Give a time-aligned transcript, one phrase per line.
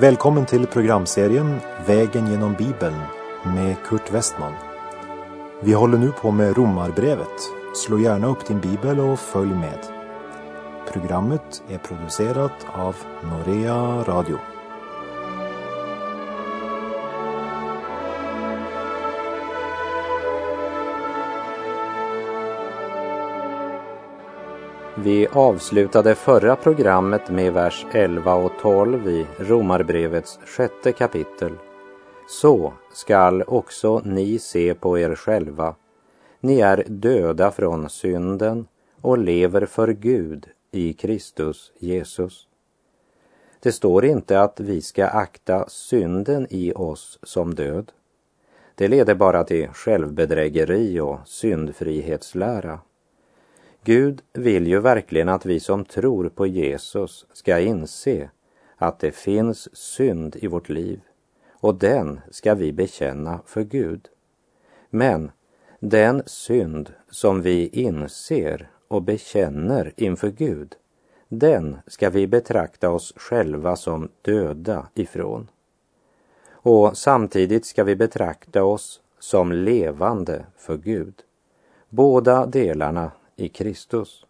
[0.00, 2.96] Välkommen till programserien Vägen genom Bibeln
[3.44, 4.52] med Kurt Westman.
[5.62, 7.40] Vi håller nu på med Romarbrevet.
[7.74, 9.78] Slå gärna upp din bibel och följ med.
[10.92, 14.38] Programmet är producerat av Norea Radio.
[25.02, 31.52] Vi avslutade förra programmet med vers 11 och 12 i Romarbrevets sjätte kapitel.
[32.28, 35.74] Så skall också ni se på er själva.
[36.40, 38.66] Ni är döda från synden
[39.00, 42.48] och lever för Gud i Kristus Jesus.
[43.60, 47.92] Det står inte att vi ska akta synden i oss som död.
[48.74, 52.80] Det leder bara till självbedrägeri och syndfrihetslära.
[53.84, 58.30] Gud vill ju verkligen att vi som tror på Jesus ska inse
[58.76, 61.00] att det finns synd i vårt liv
[61.60, 64.08] och den ska vi bekänna för Gud.
[64.90, 65.30] Men
[65.80, 70.74] den synd som vi inser och bekänner inför Gud,
[71.28, 75.48] den ska vi betrakta oss själva som döda ifrån.
[76.50, 81.14] Och samtidigt ska vi betrakta oss som levande för Gud.
[81.88, 84.26] Båda delarna i Kristus.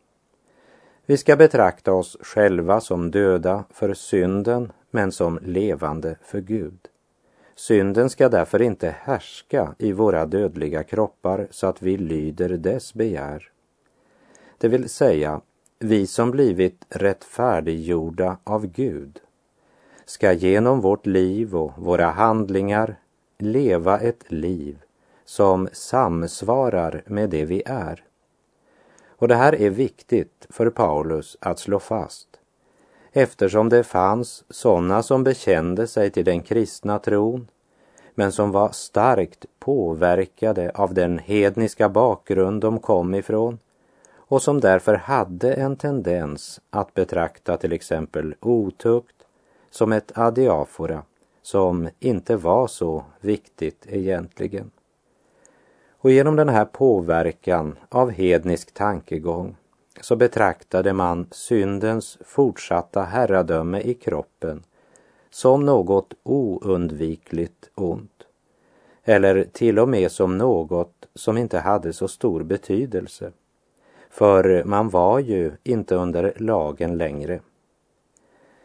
[1.07, 6.79] Vi ska betrakta oss själva som döda för synden men som levande för Gud.
[7.55, 13.51] Synden ska därför inte härska i våra dödliga kroppar så att vi lyder dess begär.
[14.59, 15.41] Det vill säga,
[15.79, 19.21] vi som blivit rättfärdiggjorda av Gud
[20.05, 22.97] ska genom vårt liv och våra handlingar
[23.39, 24.79] leva ett liv
[25.25, 28.05] som samsvarar med det vi är.
[29.19, 32.29] Och det här är viktigt för Paulus att slå fast
[33.13, 37.49] eftersom det fanns sådana som bekände sig till den kristna tron
[38.15, 43.59] men som var starkt påverkade av den hedniska bakgrund de kom ifrån
[44.15, 49.17] och som därför hade en tendens att betrakta till exempel otukt
[49.71, 51.03] som ett adiafora
[51.43, 54.71] som inte var så viktigt egentligen.
[56.01, 59.57] Och genom den här påverkan av hednisk tankegång
[60.01, 64.63] så betraktade man syndens fortsatta herradöme i kroppen
[65.31, 68.27] som något oundvikligt ont.
[69.05, 73.33] Eller till och med som något som inte hade så stor betydelse.
[74.11, 77.41] För man var ju inte under lagen längre.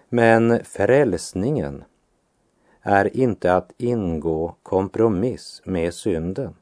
[0.09, 1.83] Men frälsningen
[2.81, 6.55] är inte att ingå kompromiss med synden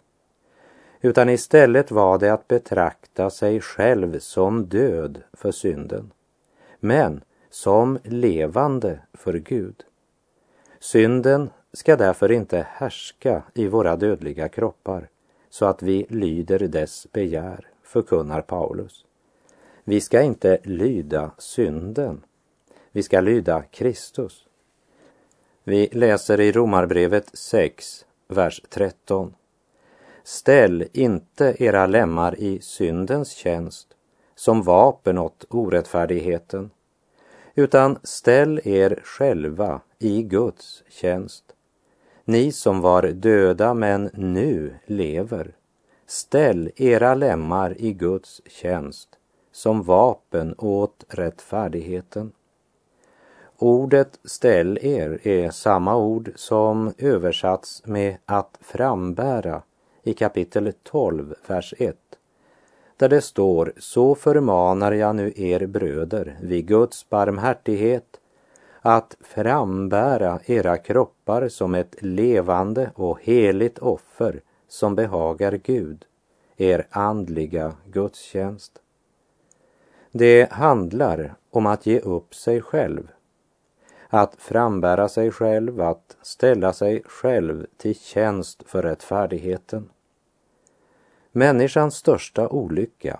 [1.01, 6.11] utan istället var det att betrakta sig själv som död för synden,
[6.79, 9.83] men som levande för Gud.
[10.79, 15.07] Synden ska därför inte härska i våra dödliga kroppar
[15.49, 19.05] så att vi lyder dess begär, förkunnar Paulus.
[19.83, 22.23] Vi ska inte lyda synden,
[22.91, 24.45] vi ska lyda Kristus.
[25.63, 29.33] Vi läser i Romarbrevet 6, vers 13.
[30.23, 33.87] Ställ inte era lemmar i syndens tjänst
[34.35, 36.71] som vapen åt orättfärdigheten,
[37.55, 41.43] utan ställ er själva i Guds tjänst.
[42.25, 45.55] Ni som var döda men nu lever,
[46.07, 49.09] ställ era lemmar i Guds tjänst
[49.51, 52.31] som vapen åt rättfärdigheten.
[53.57, 59.61] Ordet ställ er är samma ord som översatts med att frambära
[60.03, 61.95] i kapitel 12, vers 1,
[62.97, 68.19] där det står Så förmanar jag nu er bröder vid Guds barmhärtighet
[68.81, 76.05] att frambära era kroppar som ett levande och heligt offer som behagar Gud,
[76.57, 78.81] er andliga gudstjänst.
[80.11, 83.07] Det handlar om att ge upp sig själv,
[84.13, 89.89] att frambära sig själv, att ställa sig själv till tjänst för rättfärdigheten.
[91.31, 93.19] Människans största olycka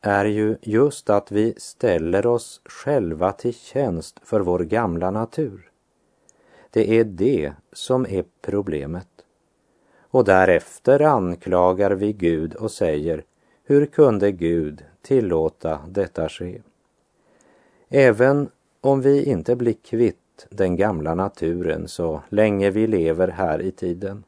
[0.00, 5.70] är ju just att vi ställer oss själva till tjänst för vår gamla natur.
[6.70, 9.08] Det är det som är problemet.
[10.10, 13.24] Och därefter anklagar vi Gud och säger,
[13.64, 16.62] hur kunde Gud tillåta detta ske?
[17.88, 23.70] Även om vi inte blir kvitt den gamla naturen så länge vi lever här i
[23.70, 24.24] tiden,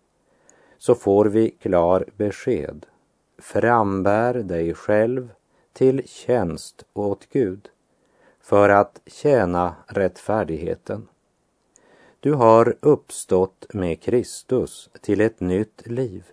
[0.79, 2.87] så får vi klar besked
[3.41, 5.31] frambär dig själv
[5.73, 7.69] till tjänst åt Gud
[8.41, 11.09] för att tjäna rättfärdigheten.
[12.21, 16.25] Du har uppstått med Kristus till ett nytt liv.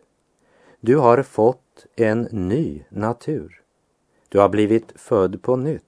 [0.79, 3.61] Du har fått en ny natur.
[4.29, 5.86] Du har blivit född på nytt.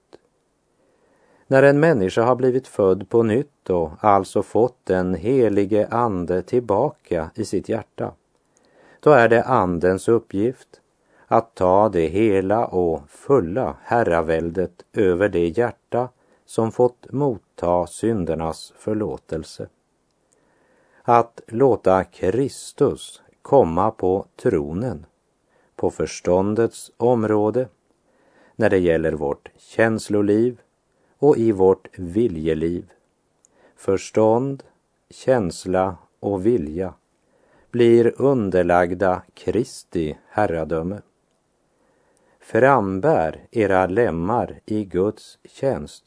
[1.50, 7.30] När en människa har blivit född på nytt och alltså fått den helige ande tillbaka
[7.34, 8.12] i sitt hjärta,
[9.00, 10.80] då är det andens uppgift
[11.26, 16.08] att ta det hela och fulla herraväldet över det hjärta
[16.46, 19.68] som fått motta syndernas förlåtelse.
[21.02, 25.06] Att låta Kristus komma på tronen,
[25.76, 27.68] på förståndets område,
[28.56, 30.60] när det gäller vårt känsloliv
[31.20, 32.90] och i vårt viljeliv.
[33.76, 34.62] Förstånd,
[35.10, 36.94] känsla och vilja
[37.70, 41.00] blir underlagda Kristi herradöme.
[42.40, 46.04] Frambär era lemmar i Guds tjänst.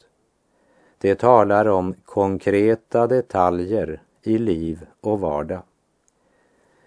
[0.98, 5.62] Det talar om konkreta detaljer i liv och vardag.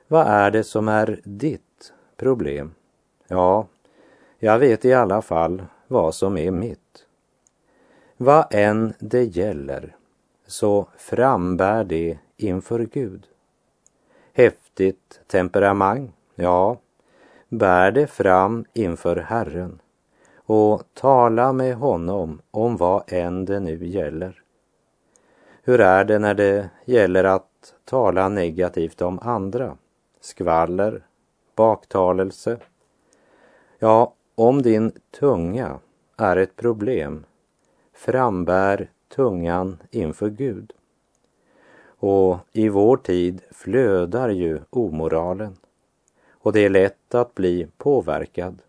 [0.07, 2.73] Vad är det som är ditt problem?
[3.27, 3.67] Ja,
[4.39, 6.86] jag vet i alla fall vad som är mitt.
[8.19, 9.95] Vad än det gäller
[10.47, 13.27] så frambär det inför Gud.
[14.33, 16.77] Häftigt temperament, ja,
[17.49, 19.79] bär det fram inför Herren
[20.35, 24.43] och tala med honom om vad än det nu gäller.
[25.63, 29.77] Hur är det när det gäller att tala negativt om andra?
[30.21, 31.05] Skvaller,
[31.55, 32.57] baktalelse?
[33.79, 35.79] Ja, om din tunga
[36.17, 37.25] är ett problem,
[37.97, 40.73] frambär tungan inför Gud.
[41.99, 45.57] Och i vår tid flödar ju omoralen
[46.31, 48.61] och det är lätt att bli påverkad.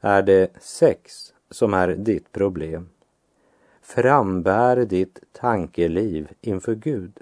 [0.00, 2.88] Är det sex som är ditt problem?
[3.82, 7.20] Frambär ditt tankeliv inför Gud.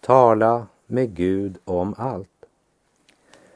[0.00, 2.46] Tala med Gud om allt.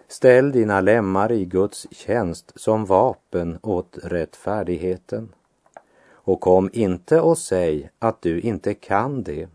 [0.09, 5.33] Ställ dina lemmar i Guds tjänst som vapen åt rättfärdigheten.
[6.25, 9.49] Och kom inte och säg att du inte kan det.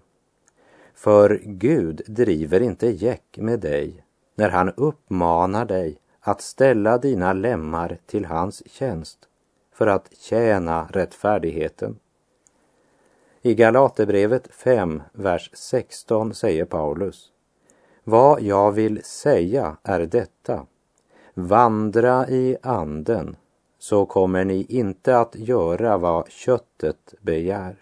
[0.94, 4.04] För Gud driver inte jäck med dig
[4.36, 9.20] när han uppmanar dig att ställa dina lemmar till hans tjänst
[9.74, 12.00] för att tjäna rättfärdigheten.
[13.42, 17.32] I Galaterbrevet 5, vers 16 säger Paulus
[18.04, 20.66] vad jag vill säga är detta.
[21.34, 23.36] Vandra i anden
[23.88, 27.76] så kommer ni inte att göra vad köttet begär.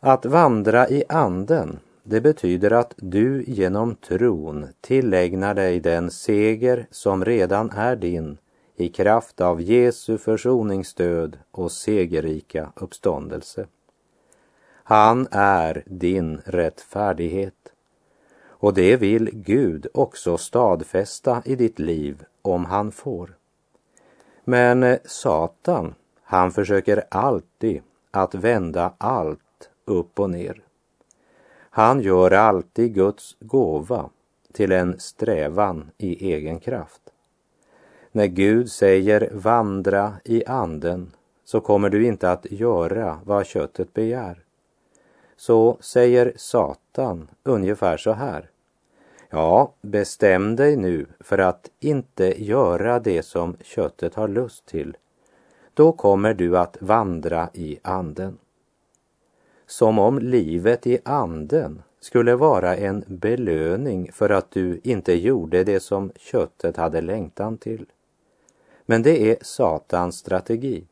[0.00, 7.24] Att vandra i anden, det betyder att du genom tron tillägnar dig den seger som
[7.24, 8.38] redan är din
[8.76, 13.66] i kraft av Jesu försoningsdöd och segerrika uppståndelse.
[14.84, 17.72] Han är din rättfärdighet
[18.44, 23.36] och det vill Gud också stadfästa i ditt liv om han får.
[24.48, 30.62] Men eh, Satan, han försöker alltid att vända allt upp och ner.
[31.70, 34.10] Han gör alltid Guds gåva
[34.52, 37.00] till en strävan i egen kraft.
[38.12, 41.12] När Gud säger vandra i anden
[41.44, 44.38] så kommer du inte att göra vad köttet begär.
[45.36, 48.50] Så säger Satan ungefär så här.
[49.36, 54.96] Ja, bestäm dig nu för att inte göra det som köttet har lust till.
[55.74, 58.38] Då kommer du att vandra i anden.
[59.66, 65.80] Som om livet i anden skulle vara en belöning för att du inte gjorde det
[65.80, 67.86] som köttet hade längtan till.
[68.86, 70.84] Men det är Satans strategi.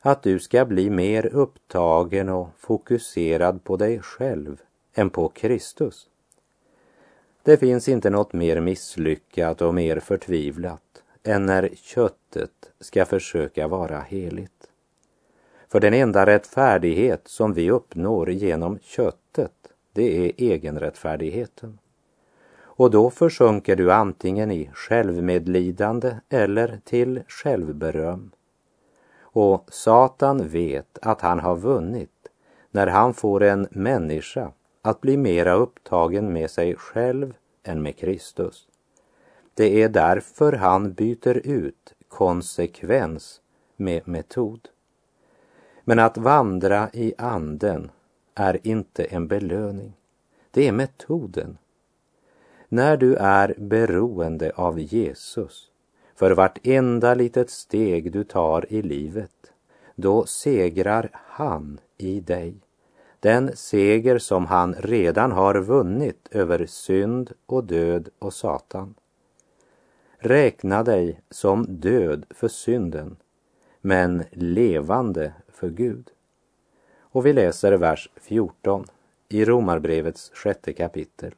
[0.00, 4.62] Att du ska bli mer upptagen och fokuserad på dig själv
[4.94, 6.08] än på Kristus.
[7.44, 14.00] Det finns inte något mer misslyckat och mer förtvivlat än när köttet ska försöka vara
[14.00, 14.70] heligt.
[15.68, 19.52] För den enda rättfärdighet som vi uppnår genom köttet,
[19.92, 21.78] det är egenrättfärdigheten.
[22.56, 28.30] Och då försjunker du antingen i självmedlidande eller till självberöm.
[29.20, 32.28] Och Satan vet att han har vunnit
[32.70, 34.52] när han får en människa
[34.84, 38.68] att bli mera upptagen med sig själv än med Kristus.
[39.54, 43.40] Det är därför han byter ut konsekvens
[43.76, 44.68] med metod.
[45.84, 47.90] Men att vandra i anden
[48.34, 49.92] är inte en belöning.
[50.50, 51.58] Det är metoden.
[52.68, 55.70] När du är beroende av Jesus
[56.14, 59.52] för vartenda litet steg du tar i livet,
[59.94, 62.63] då segrar han i dig
[63.24, 68.94] den seger som han redan har vunnit över synd och död och Satan.
[70.18, 73.16] Räkna dig som död för synden,
[73.80, 76.10] men levande för Gud.
[76.98, 78.84] Och vi läser vers 14
[79.28, 81.34] i Romarbrevets sjätte kapitel.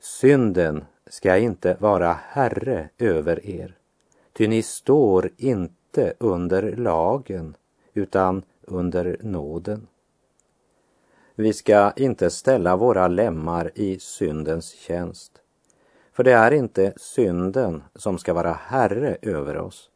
[0.00, 3.76] Synden ska inte vara herre över er,
[4.32, 7.56] ty ni står inte under lagen
[7.94, 9.86] utan under nåden.
[11.34, 15.32] Vi ska inte ställa våra lemmar i syndens tjänst.
[16.12, 19.90] För det är inte synden som ska vara herre över oss,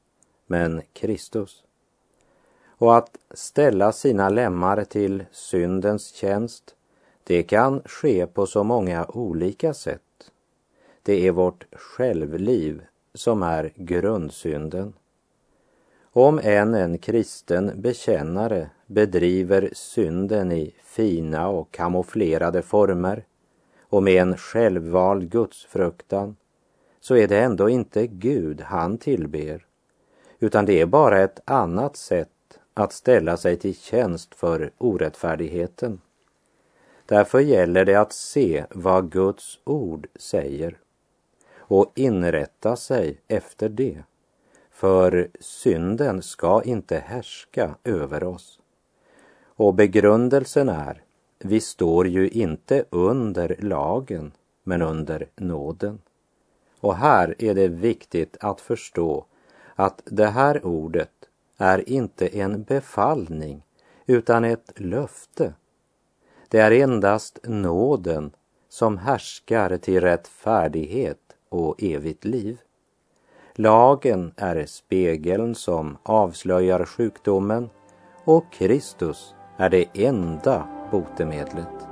[0.47, 1.65] men Kristus.
[2.79, 6.75] Och att ställa sina lemmar till syndens tjänst,
[7.25, 10.31] det kan ske på så många olika sätt.
[11.03, 12.83] Det är vårt självliv
[13.15, 14.93] som är grundsynden.
[16.03, 23.25] Om än en kristen bekännare bedriver synden i fina och kamouflerade former
[23.81, 26.37] och med en självvald gudsfruktan
[27.01, 29.67] så är det ändå inte Gud han tillber
[30.39, 32.29] utan det är bara ett annat sätt
[32.75, 36.01] att ställa sig till tjänst för orättfärdigheten.
[37.07, 40.79] Därför gäller det att se vad Guds ord säger
[41.57, 44.03] och inrätta sig efter det.
[44.71, 48.61] För synden ska inte härska över oss.
[49.57, 51.03] Och begrundelsen är,
[51.39, 54.33] vi står ju inte under lagen,
[54.63, 55.99] men under nåden.
[56.81, 59.25] Och här är det viktigt att förstå
[59.75, 61.11] att det här ordet
[61.57, 63.63] är inte en befallning
[64.07, 65.53] utan ett löfte.
[66.49, 68.31] Det är endast nåden
[68.69, 72.59] som härskar till rättfärdighet och evigt liv.
[73.55, 77.71] Lagen är spegeln som avslöjar sjukdomen
[78.25, 81.86] och Kristus är det enda botemedlet.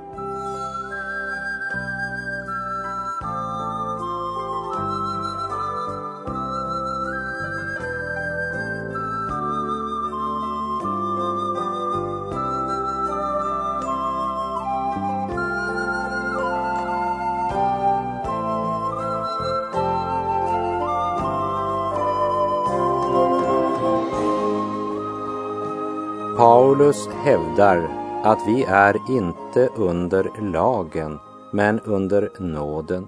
[26.95, 27.89] Paulus hävdar
[28.23, 31.19] att vi är inte under lagen,
[31.53, 33.07] men under nåden.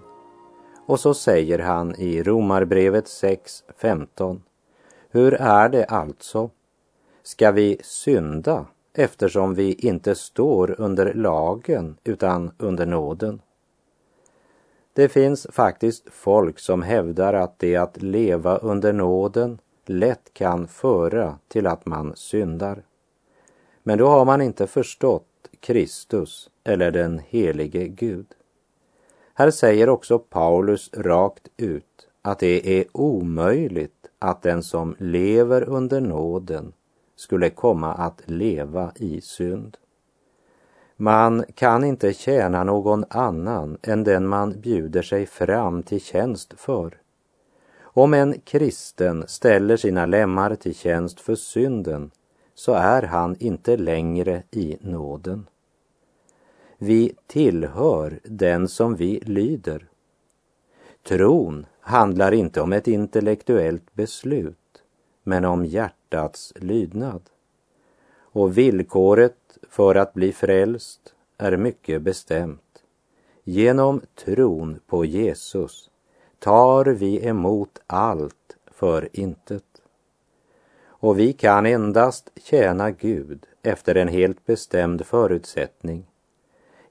[0.86, 4.41] Och så säger han i Romarbrevet 6.15.
[5.10, 6.50] Hur är det alltså?
[7.24, 13.41] Ska vi synda eftersom vi inte står under lagen utan under nåden?
[14.94, 21.36] Det finns faktiskt folk som hävdar att det att leva under nåden lätt kan föra
[21.48, 22.87] till att man syndar.
[23.88, 28.25] Men då har man inte förstått Kristus eller den helige Gud.
[29.34, 36.01] Här säger också Paulus rakt ut att det är omöjligt att den som lever under
[36.01, 36.74] nåden
[37.15, 39.77] skulle komma att leva i synd.
[40.96, 47.01] Man kan inte tjäna någon annan än den man bjuder sig fram till tjänst för.
[47.82, 52.12] Om en kristen ställer sina lemmar till tjänst för synden
[52.57, 55.47] så är han inte längre i nåden.
[56.77, 59.87] Vi tillhör den som vi lyder.
[61.03, 64.83] Tron handlar inte om ett intellektuellt beslut,
[65.23, 67.21] men om hjärtats lydnad.
[68.19, 72.83] Och villkoret för att bli frälst är mycket bestämt.
[73.43, 75.89] Genom tron på Jesus
[76.39, 79.66] tar vi emot allt för intet
[81.07, 86.05] och vi kan endast tjäna Gud efter en helt bestämd förutsättning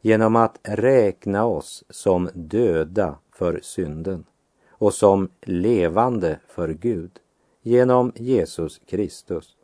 [0.01, 4.25] genom att räkna oss som döda för synden
[4.69, 7.11] och som levande för Gud
[7.63, 9.57] genom Jesus Kristus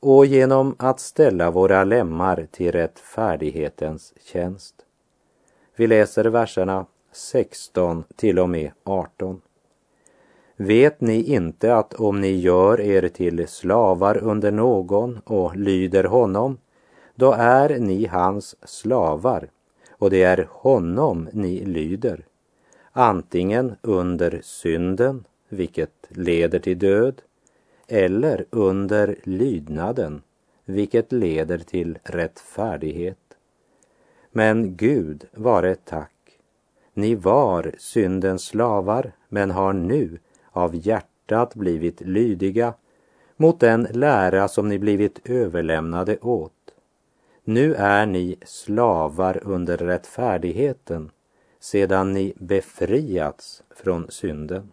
[0.00, 4.74] och genom att ställa våra lemmar till rättfärdighetens tjänst.
[5.76, 9.40] Vi läser verserna 16 till och med 18.
[10.62, 16.58] Vet ni inte att om ni gör er till slavar under någon och lyder honom,
[17.14, 19.50] då är ni hans slavar
[19.90, 22.24] och det är honom ni lyder,
[22.92, 27.22] antingen under synden, vilket leder till död,
[27.88, 30.22] eller under lydnaden,
[30.64, 33.36] vilket leder till rättfärdighet.
[34.32, 36.38] Men Gud vare tack,
[36.94, 40.18] ni var syndens slavar, men har nu
[40.50, 42.74] av hjärtat blivit lydiga
[43.36, 46.52] mot den lära som ni blivit överlämnade åt.
[47.44, 51.10] Nu är ni slavar under rättfärdigheten
[51.60, 54.72] sedan ni befriats från synden.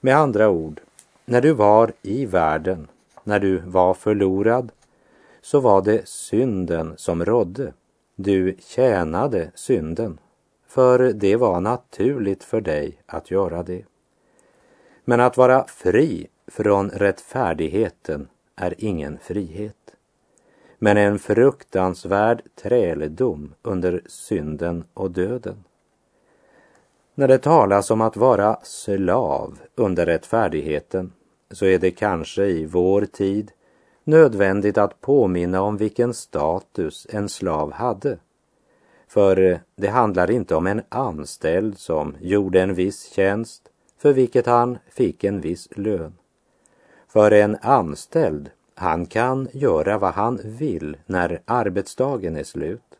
[0.00, 0.80] Med andra ord,
[1.24, 2.88] när du var i världen,
[3.24, 4.72] när du var förlorad,
[5.40, 7.72] så var det synden som rådde.
[8.16, 10.18] Du tjänade synden,
[10.66, 13.84] för det var naturligt för dig att göra det.
[15.04, 19.76] Men att vara fri från rättfärdigheten är ingen frihet
[20.82, 25.64] men en fruktansvärd träldom under synden och döden.
[27.14, 31.12] När det talas om att vara slav under rättfärdigheten
[31.50, 33.52] så är det kanske i vår tid
[34.04, 38.18] nödvändigt att påminna om vilken status en slav hade.
[39.08, 43.62] För det handlar inte om en anställd som gjorde en viss tjänst
[44.00, 46.12] för vilket han fick en viss lön.
[47.08, 52.98] För en anställd han kan göra vad han vill när arbetsdagen är slut.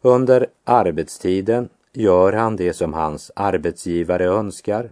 [0.00, 4.90] Under arbetstiden gör han det som hans arbetsgivare önskar.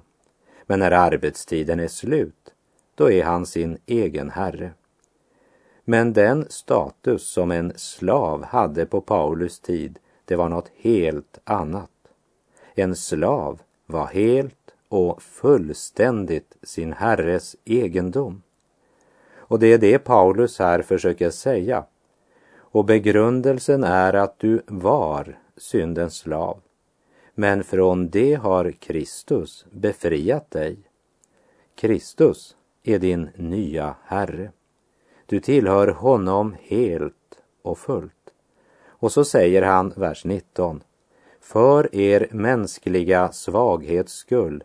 [0.66, 2.52] Men när arbetstiden är slut,
[2.94, 4.70] då är han sin egen herre.
[5.84, 11.90] Men den status som en slav hade på Paulus tid, det var något helt annat.
[12.74, 14.63] En slav var helt
[14.94, 18.42] och fullständigt sin herres egendom.
[19.34, 21.84] Och det är det Paulus här försöker säga.
[22.56, 26.60] Och begrundelsen är att du var syndens slav.
[27.34, 30.76] Men från det har Kristus befriat dig.
[31.74, 34.50] Kristus är din nya Herre.
[35.26, 38.30] Du tillhör honom helt och fullt.
[38.86, 40.82] Och så säger han, vers 19.
[41.40, 44.64] För er mänskliga svaghets skull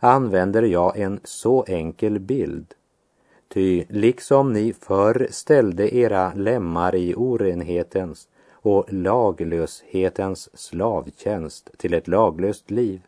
[0.00, 2.74] använder jag en så enkel bild
[3.48, 12.70] Ty liksom ni förr ställde era lemmar i orenhetens och laglöshetens slavtjänst till ett laglöst
[12.70, 13.00] liv,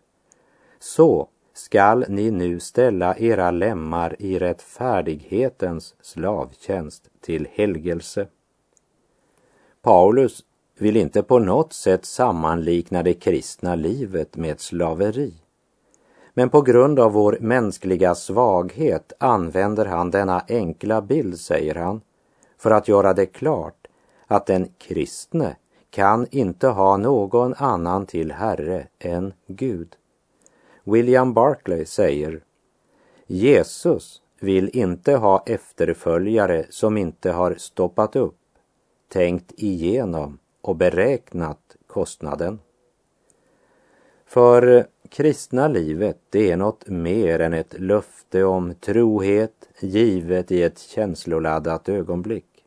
[0.78, 8.26] så skall ni nu ställa era lemmar i rättfärdighetens slavtjänst till helgelse.
[9.82, 10.44] Paulus
[10.78, 15.34] vill inte på något sätt sammanlikna det kristna livet med slaveri.
[16.38, 22.00] Men på grund av vår mänskliga svaghet använder han denna enkla bild, säger han,
[22.58, 23.86] för att göra det klart
[24.26, 25.56] att den kristne
[25.90, 29.96] kan inte ha någon annan till Herre än Gud.
[30.84, 32.40] William Barclay säger
[33.26, 38.38] Jesus vill inte ha efterföljare som inte har stoppat upp,
[39.08, 42.58] tänkt igenom och beräknat kostnaden.
[44.28, 50.78] För kristna livet, det är något mer än ett löfte om trohet givet i ett
[50.78, 52.64] känsloladdat ögonblick.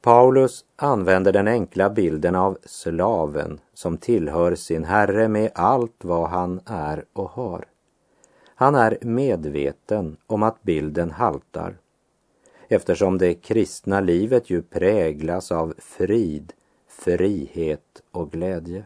[0.00, 6.60] Paulus använder den enkla bilden av slaven som tillhör sin herre med allt vad han
[6.66, 7.64] är och har.
[8.54, 11.76] Han är medveten om att bilden haltar
[12.68, 16.52] eftersom det kristna livet ju präglas av frid,
[16.88, 18.84] frihet och glädje.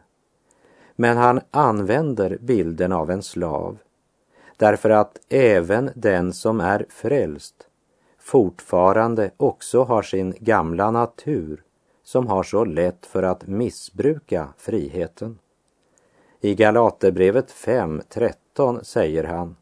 [1.00, 3.78] Men han använder bilden av en slav
[4.56, 7.54] därför att även den som är frälst
[8.18, 11.62] fortfarande också har sin gamla natur
[12.02, 15.38] som har så lätt för att missbruka friheten.
[16.40, 19.56] I Galaterbrevet 5.13 säger han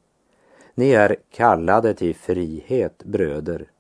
[0.74, 3.70] Ni är kallade till frihet, bröder.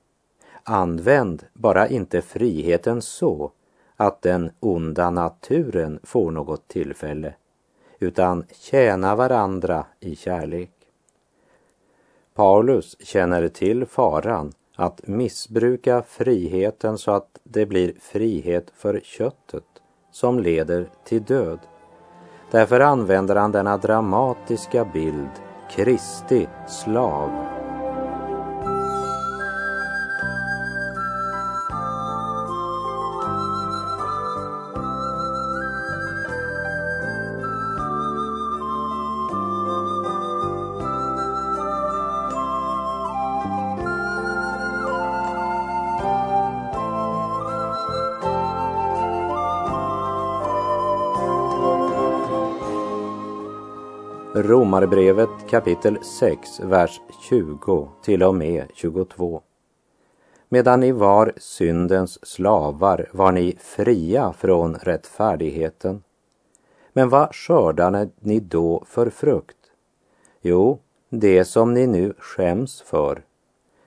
[0.62, 3.52] Använd bara inte friheten så
[3.96, 7.34] att den onda naturen får något tillfälle
[7.98, 10.70] utan tjäna varandra i kärlek.
[12.34, 19.64] Paulus känner till faran att missbruka friheten så att det blir frihet för köttet
[20.12, 21.58] som leder till död.
[22.50, 25.30] Därför använder han denna dramatiska bild,
[25.70, 27.47] Kristi slav
[54.48, 59.42] Romarbrevet kapitel 6, vers 20 till och med 22.
[60.48, 66.02] Medan ni var syndens slavar var ni fria från rättfärdigheten.
[66.92, 69.56] Men vad skördade ni då för frukt?
[70.40, 73.22] Jo, det som ni nu skäms för.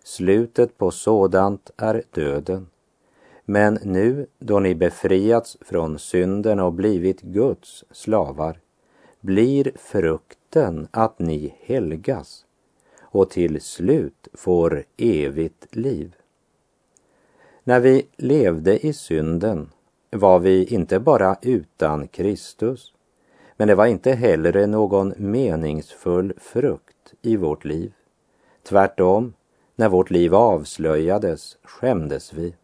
[0.03, 2.67] Slutet på sådant är döden.
[3.45, 8.59] Men nu då ni befriats från synden och blivit Guds slavar
[9.21, 12.45] blir frukt löften att ni helgas
[13.01, 16.15] och till slut får evigt liv.
[17.63, 19.69] När vi levde i synden
[20.11, 22.93] var vi inte bara utan Kristus,
[23.57, 27.93] men det var inte heller någon meningsfull frukt i vårt liv.
[28.63, 29.33] Tvärtom,
[29.75, 32.55] när vårt liv avslöjades skämdes vi.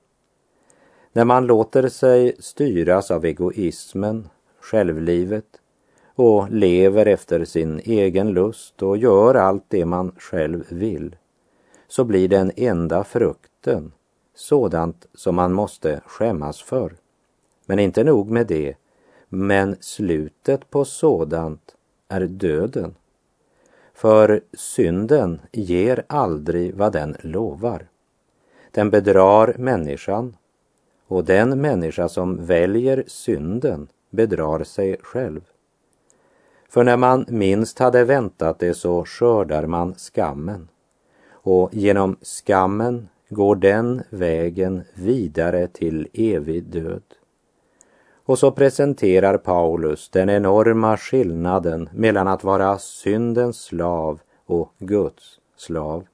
[1.14, 5.62] När man låter sig styras av egoismen, självlivet
[6.18, 11.16] och lever efter sin egen lust och gör allt det man själv vill,
[11.88, 13.92] så blir den enda frukten
[14.36, 16.94] sådant som man måste skämmas för.
[17.66, 18.76] Men inte nog med det,
[19.30, 21.76] men slutet på sådant
[22.08, 22.96] är döden.
[23.94, 27.88] För synden ger aldrig vad den lovar.
[28.72, 30.36] Den bedrar människan
[31.08, 35.42] och den människa som väljer synden bedrar sig själv.
[36.70, 40.68] För när man minst hade väntat det så skördar man skammen.
[41.32, 47.04] Och genom skammen går den vägen vidare till evig död.
[48.26, 56.08] Och så presenterar Paulus den enorma skillnaden mellan att vara syndens slav och Guds slav.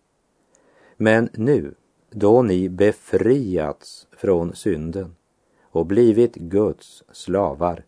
[0.97, 1.73] Men nu,
[2.11, 5.15] då ni befriats från synden
[5.61, 7.83] och blivit Guds slavar,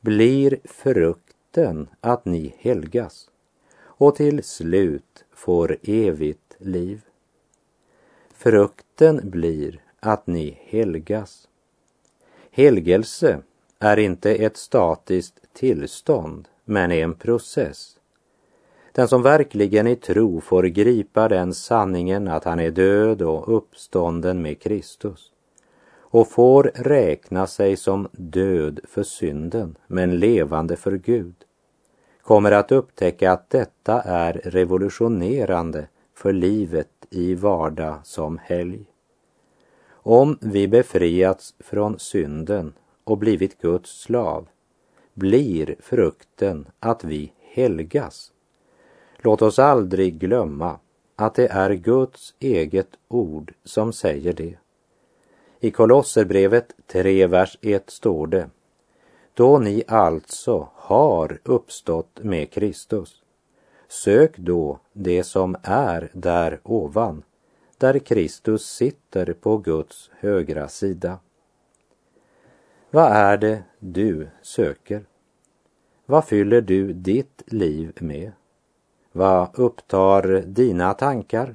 [0.00, 0.58] blir
[1.52, 3.30] frukten att ni helgas
[3.80, 7.00] och till slut får evigt liv.
[8.34, 11.48] Frukten blir att ni helgas.
[12.50, 13.42] Helgelse
[13.78, 17.98] är inte ett statiskt tillstånd, men en process.
[18.92, 24.42] Den som verkligen i tro får gripa den sanningen att han är död och uppstånden
[24.42, 25.31] med Kristus
[26.12, 31.34] och får räkna sig som död för synden men levande för Gud
[32.22, 38.84] kommer att upptäcka att detta är revolutionerande för livet i vardag som helg.
[39.90, 42.72] Om vi befriats från synden
[43.04, 44.48] och blivit Guds slav
[45.14, 48.32] blir frukten att vi helgas.
[49.18, 50.78] Låt oss aldrig glömma
[51.16, 54.61] att det är Guds eget ord som säger det.
[55.64, 58.50] I Kolosserbrevet 3, vers 1 står det
[59.34, 63.22] Då ni alltså har uppstått med Kristus,
[63.88, 67.22] sök då det som är där ovan,
[67.78, 71.18] där Kristus sitter på Guds högra sida.
[72.90, 75.04] Vad är det du söker?
[76.06, 78.32] Vad fyller du ditt liv med?
[79.12, 81.54] Vad upptar dina tankar?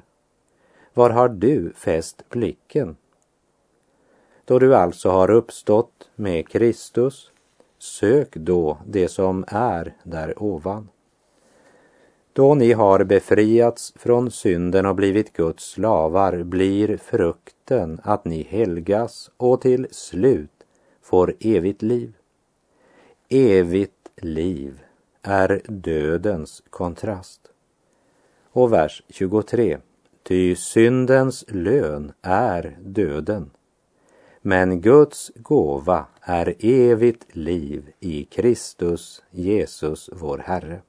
[0.94, 2.96] Var har du fäst blicken?
[4.48, 7.30] Då du alltså har uppstått med Kristus,
[7.78, 10.88] sök då det som är där ovan.
[12.32, 19.30] Då ni har befriats från synden och blivit Guds slavar blir frukten att ni helgas
[19.36, 20.66] och till slut
[21.02, 22.12] får evigt liv.
[23.28, 24.80] Evigt liv
[25.22, 27.40] är dödens kontrast.
[28.52, 29.78] Och vers 23.
[30.22, 33.50] Ty syndens lön är döden.
[34.48, 40.80] Men Guds gåva är evigt liv i Kristus Jesus vår Herre.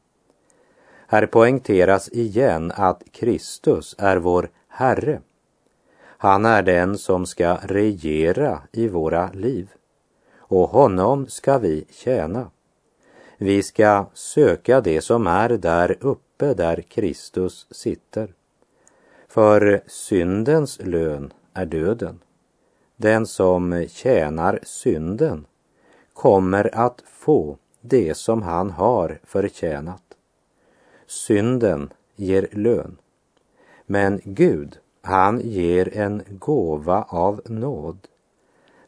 [1.08, 5.22] Här poängteras igen att Kristus är vår Herre.
[6.02, 9.70] Han är den som ska regera i våra liv
[10.38, 12.52] och honom ska vi tjäna.
[13.38, 18.34] Vi ska söka det som är där uppe där Kristus sitter.
[19.28, 22.20] För syndens lön är döden.
[23.02, 25.46] Den som tjänar synden
[26.14, 30.04] kommer att få det som han har förtjänat.
[31.08, 32.98] Synden ger lön.
[33.86, 37.98] Men Gud, han ger en gåva av nåd.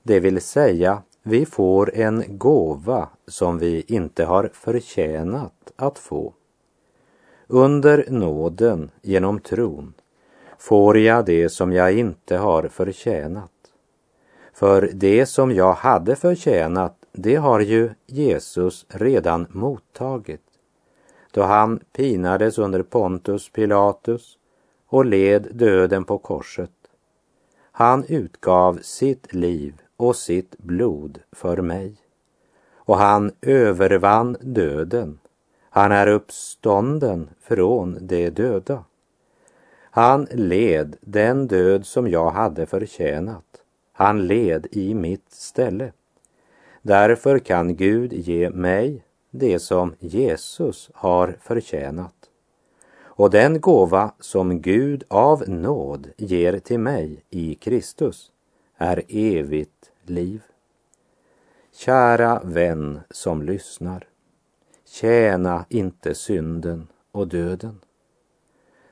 [0.04, 6.34] Det vill säga vi får en gåva som vi inte har förtjänat att få.
[7.48, 9.94] Under nåden genom tron
[10.58, 13.52] får jag det som jag inte har förtjänat.
[14.62, 20.42] För det som jag hade förtjänat, det har ju Jesus redan mottagit
[21.32, 24.38] då han pinades under Pontus Pilatus
[24.88, 26.72] och led döden på korset.
[27.72, 31.96] Han utgav sitt liv och sitt blod för mig.
[32.76, 35.20] Och han övervann döden.
[35.70, 38.84] Han är uppstånden från de döda.
[39.82, 43.51] Han led den död som jag hade förtjänat
[43.92, 45.92] han led i mitt ställe.
[46.82, 52.16] Därför kan Gud ge mig det som Jesus har förtjänat.
[53.00, 58.32] Och den gåva som Gud av nåd ger till mig i Kristus
[58.78, 60.42] är evigt liv.
[61.74, 64.08] Kära vän som lyssnar,
[64.86, 67.80] tjäna inte synden och döden.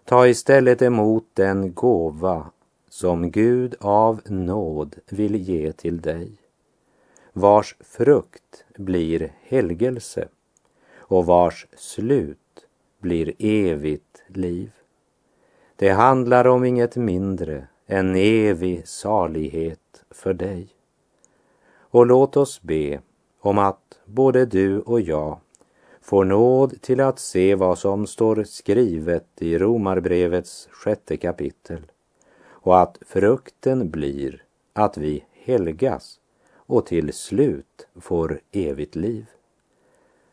[0.05, 2.51] Ta istället emot den gåva
[2.89, 6.32] som Gud av nåd vill ge till dig,
[7.34, 10.28] vars frukt blir helgelse
[10.97, 12.67] och vars slut
[12.99, 14.71] blir evigt liv.
[15.75, 20.67] Det handlar om inget mindre än evig salighet för dig.
[21.80, 23.02] Och låt oss be
[23.39, 25.39] om att både du och jag
[26.02, 31.82] får nåd till att se vad som står skrivet i Romarbrevets sjätte kapitel
[32.62, 34.43] och att frukten blir
[34.74, 36.19] att vi helgas
[36.56, 39.26] och till slut får evigt liv.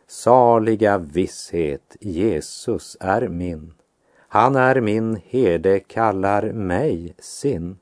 [0.07, 3.75] Saliga visshet, Jesus är min.
[4.19, 7.79] Han är min herde, kallar mig sin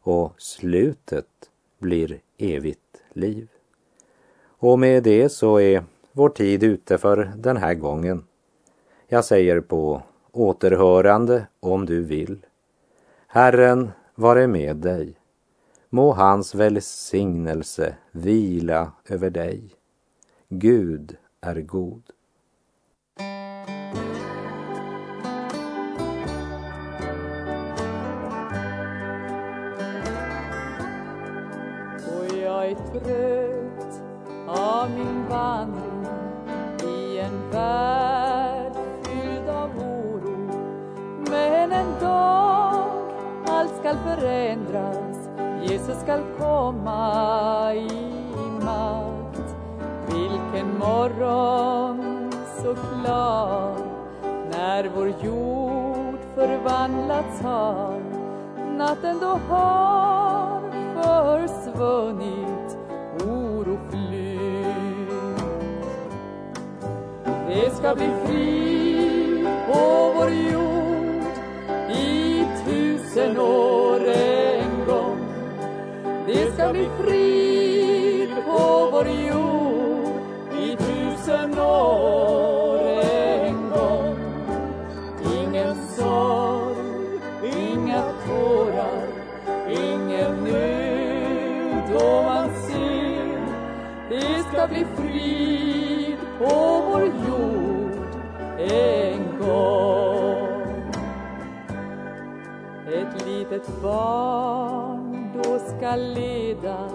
[0.00, 3.48] och slutet blir evigt liv.
[4.46, 8.24] Och med det så är vår tid ute för den här gången.
[9.08, 12.38] Jag säger på återhörande om du vill.
[13.34, 15.16] Herren vare med dig.
[15.90, 19.74] Må hans välsignelse vila över dig.
[20.48, 22.02] Gud är god.
[32.06, 34.02] Och jag är trött
[34.48, 36.06] av min vandring
[36.82, 37.93] i en värld
[43.84, 45.28] skall förändras,
[45.62, 49.56] Jesus skall komma i makt.
[50.06, 52.30] Vilken morgon
[52.62, 53.76] så klar.
[54.52, 58.00] När vår jord förvandlats har.
[58.78, 60.60] Natten då har
[61.02, 62.78] försvunnit.
[63.26, 64.74] Oro flyr.
[67.48, 70.73] Det ska bli frid på vår jord
[73.14, 75.18] tusen år en gång.
[76.26, 80.22] Det ska bli frid på vår jord
[80.58, 82.53] i tusen år
[103.54, 106.90] Ett barn då ska leda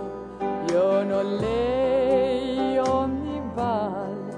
[0.67, 4.34] björn och lejon i vall.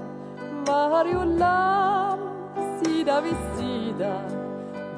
[0.66, 2.18] Varg och lamm
[2.82, 4.20] sida vid sida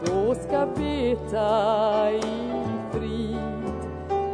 [0.04, 2.52] då ska beta i
[2.92, 3.74] frid.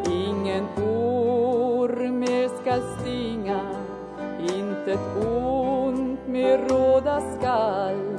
[0.07, 3.61] Ingen orm mer skall stinga,
[4.39, 8.19] intet ont mer råda skall.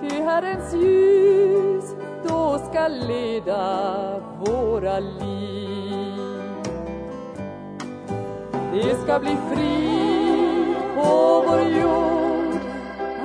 [0.00, 1.69] Ty Herrens ljus
[2.70, 6.14] ska leda våra liv.
[8.72, 12.60] Det ska bli frid på vår jord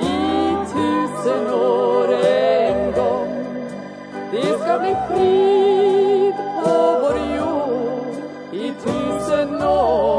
[0.01, 3.45] i tusen år en gång.
[4.31, 8.15] Det ska bli frid på vår jord
[8.51, 10.14] i tusen år